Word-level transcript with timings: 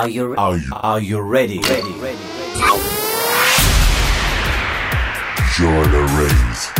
Are 0.00 0.08
you 0.08 0.34
are 0.38 0.56
you 0.56 0.72
are 0.72 0.98
you 0.98 1.20
ready? 1.20 1.58
Ready, 1.58 1.92
ready, 2.00 2.00
ready. 2.00 2.60
Join 5.58 5.92
the 5.92 6.00
race. 6.16 6.79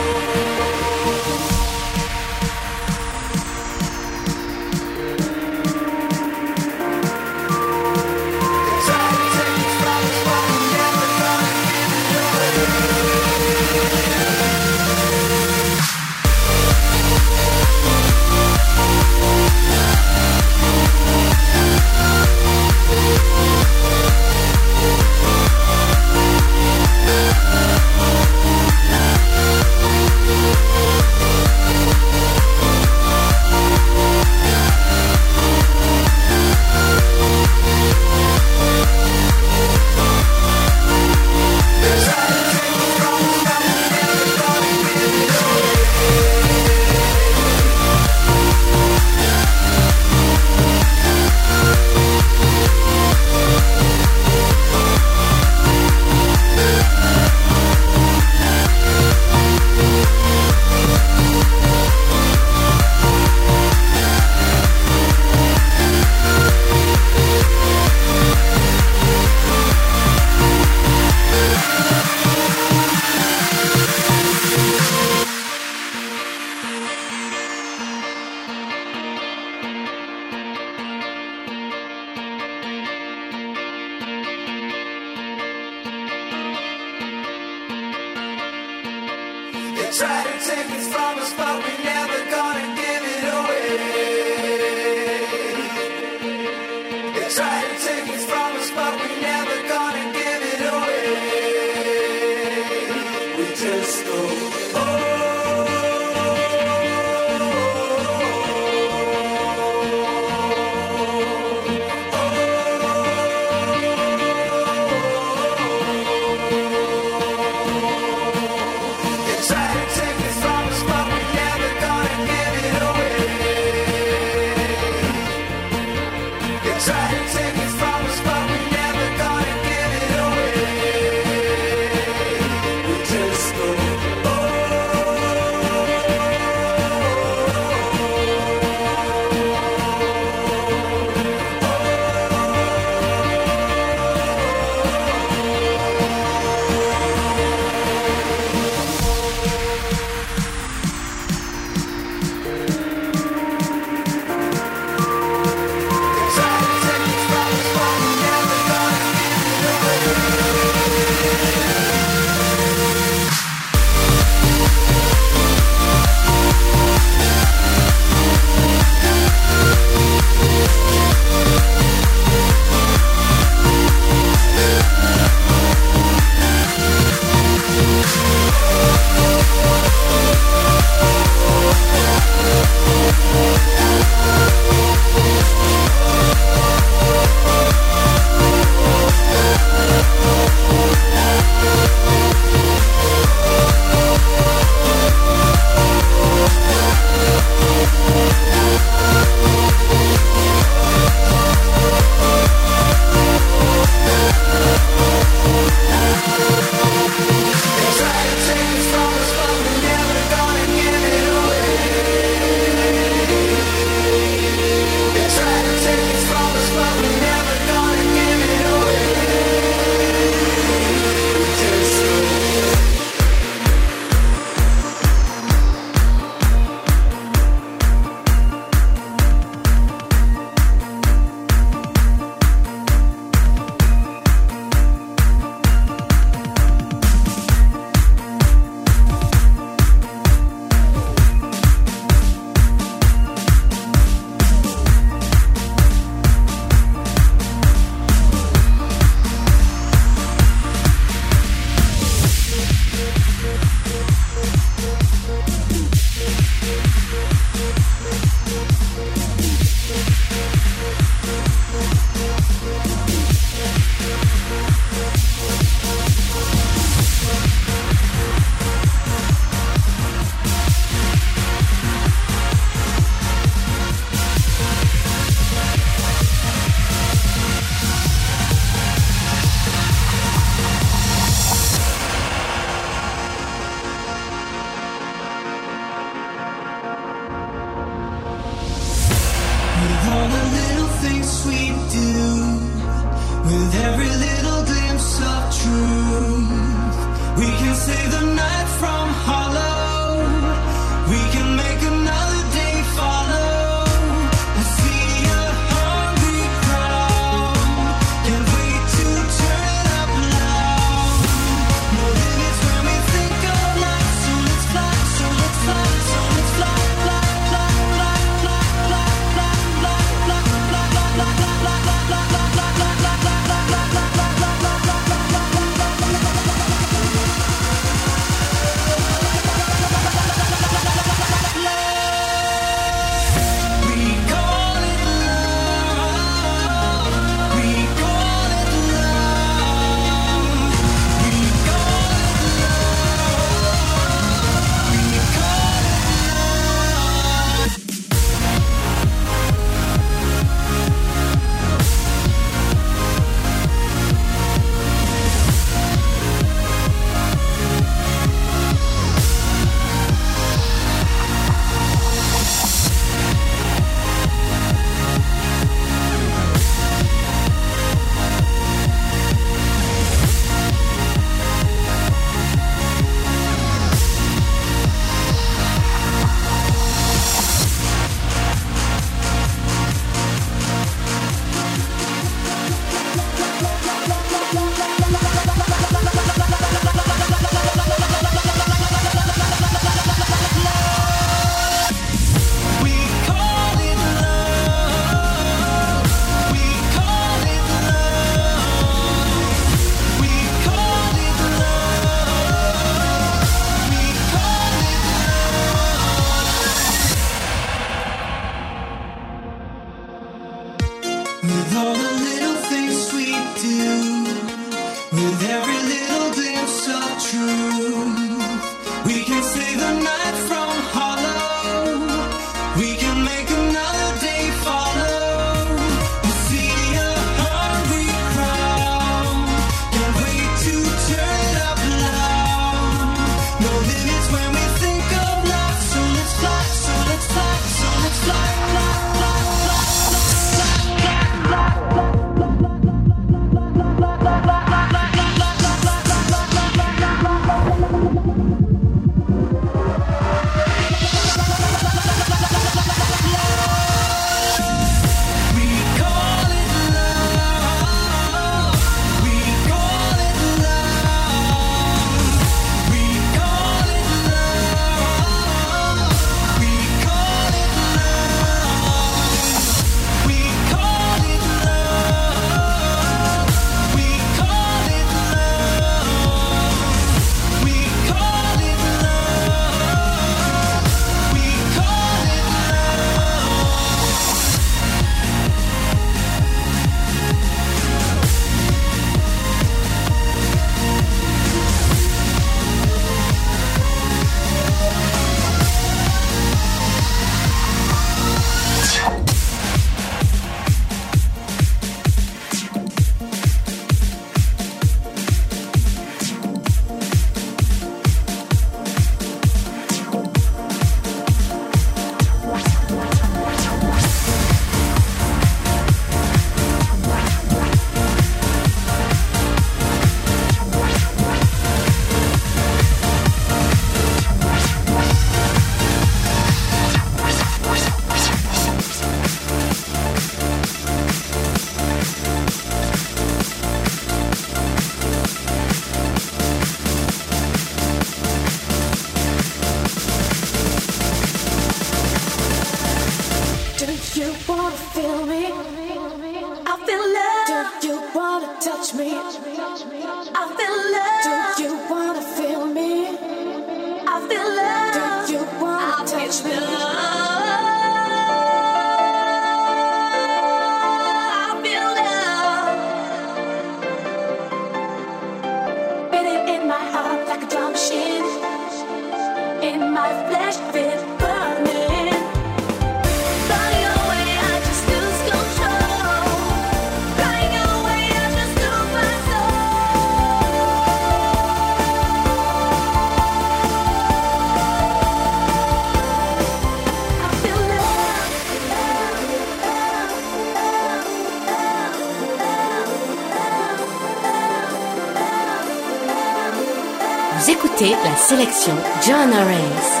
sélection 598.17 598.75
John 599.01 599.31
Reyes. 599.31 600.00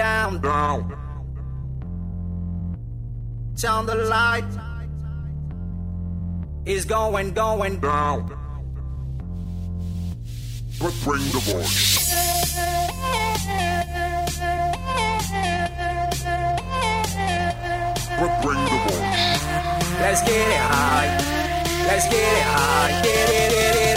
down, 0.00 0.40
down. 0.40 0.80
Turn 3.54 3.84
the 3.84 3.96
light. 3.96 4.50
It's 6.64 6.86
going, 6.86 7.34
going 7.34 7.80
down. 7.80 8.28
But 10.80 10.94
bring 11.04 11.24
the 11.36 11.42
voice. 11.52 12.14
But 18.18 18.32
bring 18.42 18.62
the 18.72 18.78
voice. 18.86 19.42
Let's 20.00 20.22
get 20.22 20.48
it 20.56 20.64
high. 20.72 21.10
Let's 21.88 22.06
get 22.06 22.32
it 22.38 22.46
high. 22.54 23.02
Get 23.02 23.28
it, 23.28 23.50
get 23.52 23.76
it. 23.76 23.89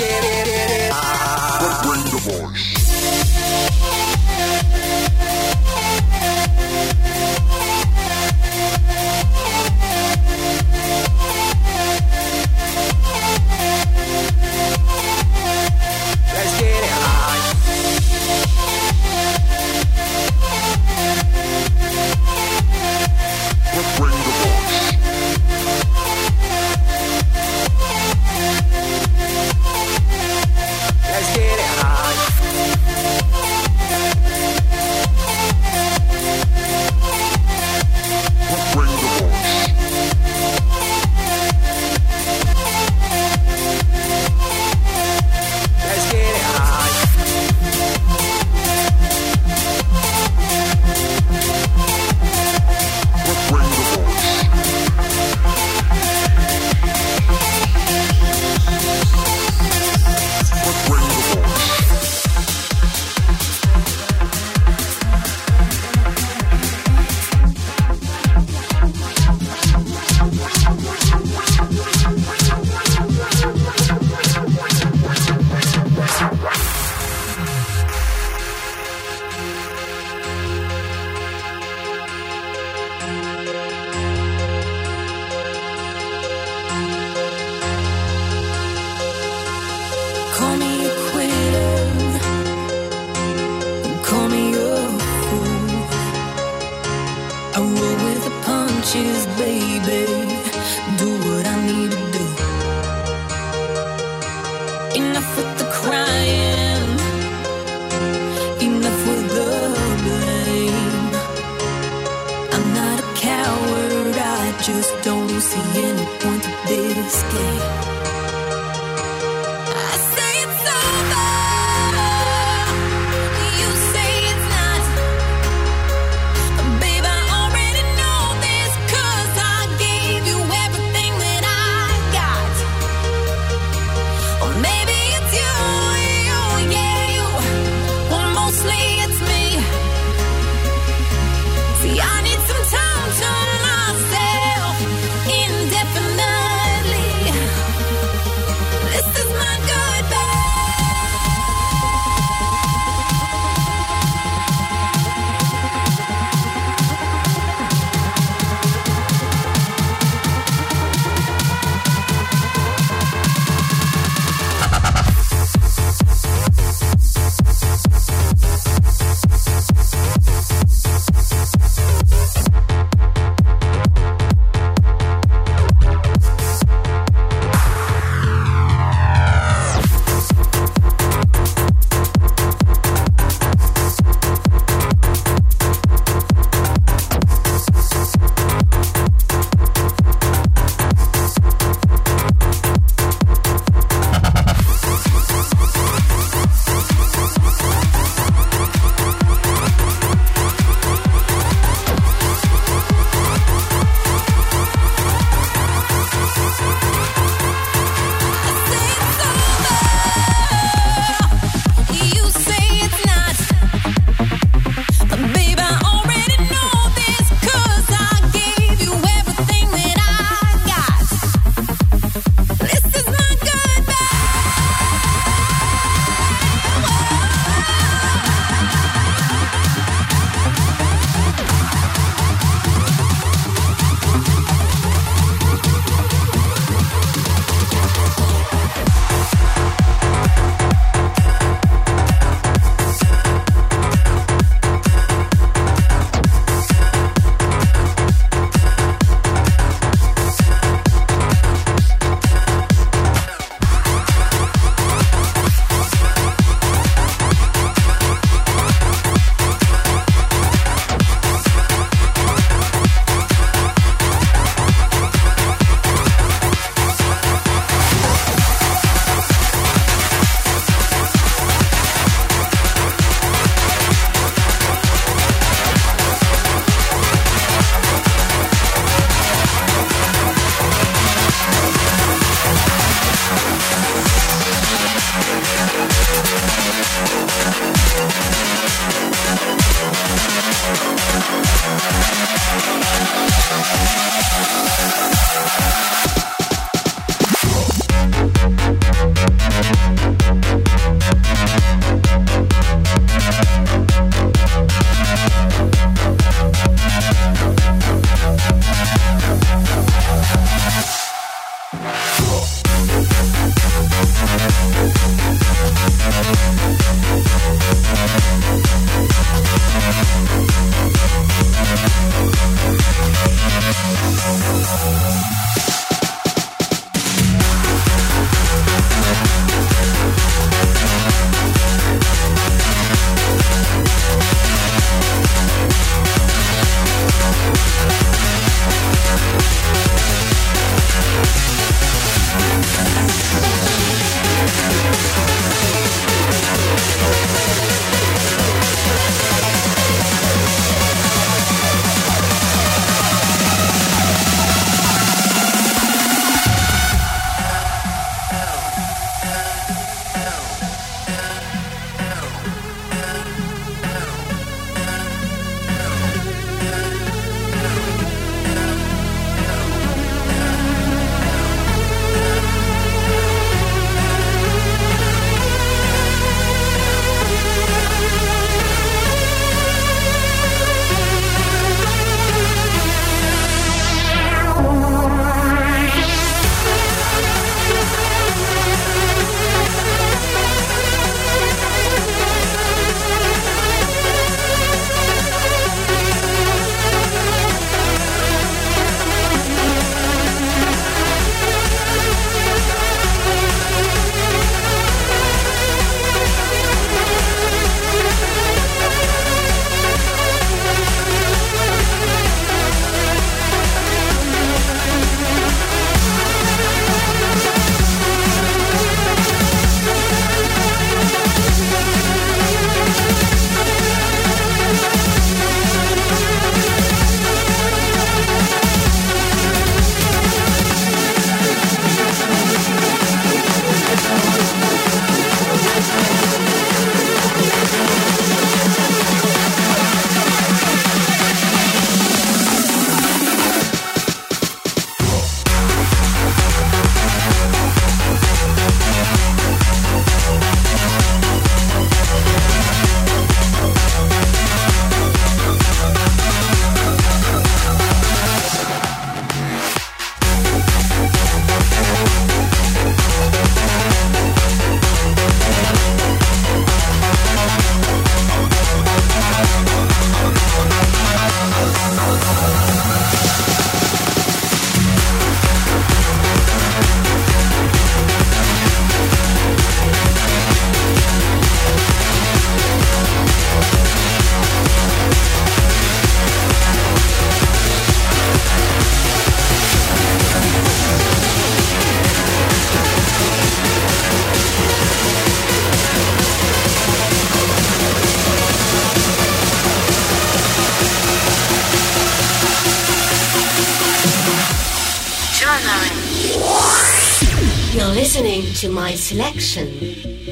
Listening 508.13 508.43
to 508.53 508.69
my 508.69 508.93
selection. 508.93 510.22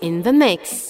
In 0.00 0.22
the 0.22 0.32
mix. 0.32 0.81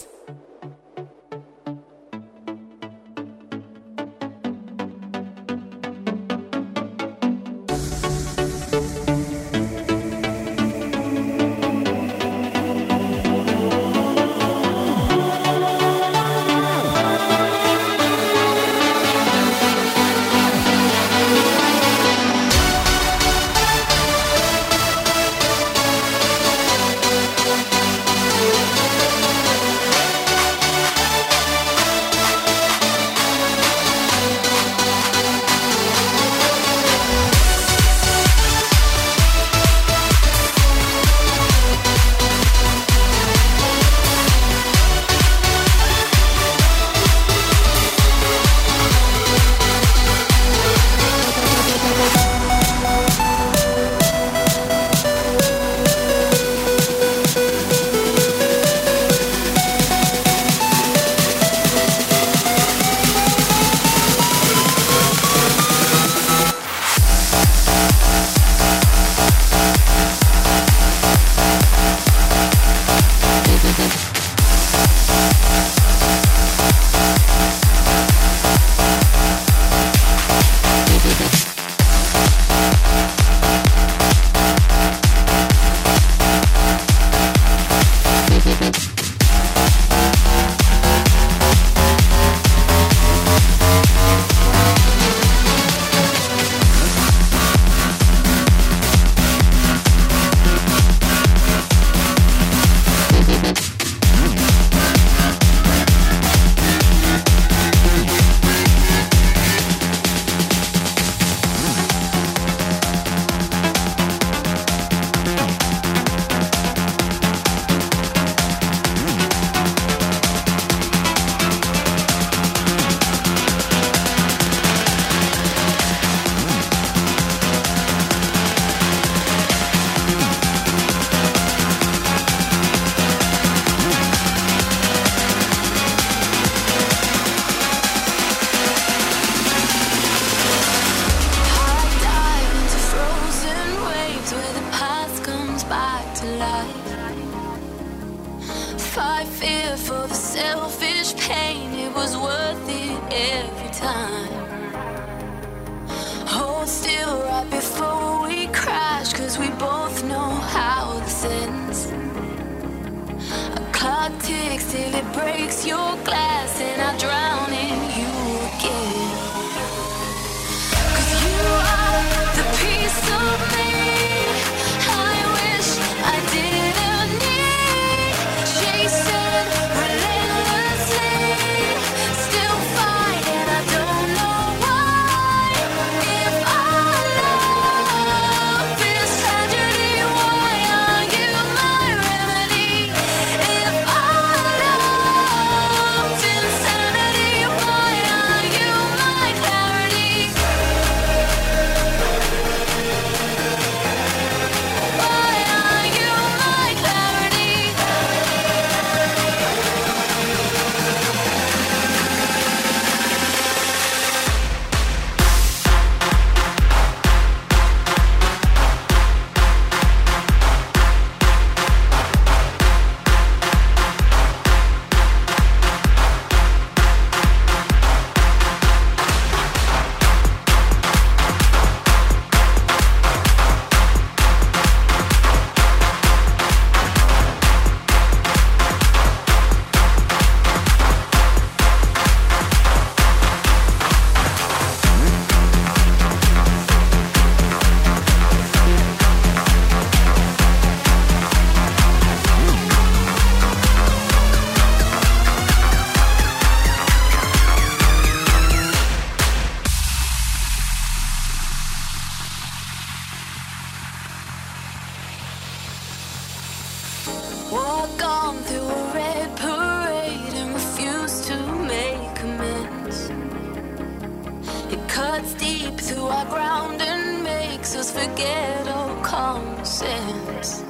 sense. 279.65 280.63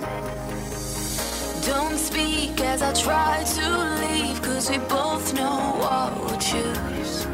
Don't 1.66 1.97
speak 1.97 2.61
as 2.61 2.82
I 2.82 2.93
try 2.93 3.43
to 3.57 3.66
leave, 4.03 4.43
cause 4.43 4.70
we 4.70 4.78
both 4.78 5.34
know 5.34 5.59
what 5.82 6.11
we'll 6.20 6.38
choose. 6.38 7.26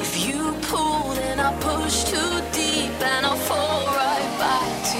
If 0.00 0.26
you 0.26 0.54
pull, 0.62 1.14
then 1.14 1.40
I 1.40 1.52
push 1.60 2.04
too 2.04 2.32
deep 2.52 2.92
and 3.12 3.26
I'll 3.26 3.36
fall 3.36 3.86
right 3.86 4.30
back 4.38 4.70
to 4.92 4.97